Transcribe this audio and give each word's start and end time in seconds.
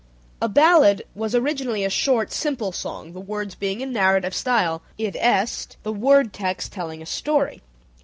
A 0.41 0.49
ballad 0.49 1.05
was 1.13 1.35
originally 1.35 1.83
a 1.83 1.89
short, 1.91 2.31
simple 2.31 2.71
song, 2.71 3.13
the 3.13 3.19
words 3.21 3.53
being 3.53 3.81
in 3.81 3.93
narrative 3.93 4.33
style, 4.33 4.81
i.e., 4.99 5.11
the 5.11 5.93
word 5.93 6.33
text 6.33 6.71
telling 6.71 7.03
a 7.03 7.05
story. 7.05 7.61